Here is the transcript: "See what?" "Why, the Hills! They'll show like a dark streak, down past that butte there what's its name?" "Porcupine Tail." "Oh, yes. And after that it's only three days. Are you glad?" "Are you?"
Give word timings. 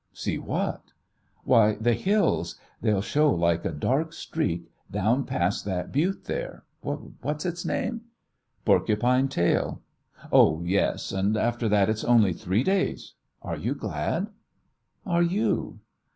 "See 0.13 0.39
what?" 0.39 0.93
"Why, 1.43 1.73
the 1.75 1.93
Hills! 1.93 2.55
They'll 2.81 3.03
show 3.03 3.29
like 3.29 3.63
a 3.65 3.71
dark 3.71 4.13
streak, 4.13 4.71
down 4.89 5.25
past 5.25 5.63
that 5.65 5.91
butte 5.91 6.23
there 6.25 6.63
what's 6.81 7.45
its 7.45 7.63
name?" 7.65 8.01
"Porcupine 8.65 9.27
Tail." 9.27 9.83
"Oh, 10.31 10.63
yes. 10.63 11.11
And 11.11 11.37
after 11.37 11.69
that 11.69 11.87
it's 11.87 12.03
only 12.03 12.33
three 12.33 12.63
days. 12.63 13.13
Are 13.43 13.55
you 13.57 13.75
glad?" 13.75 14.31
"Are 15.05 15.21
you?" 15.21 15.81